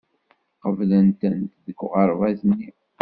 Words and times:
Qeblen-tent 0.61 1.51
deg 1.65 1.77
uɣerbaz-nni. 1.85 2.69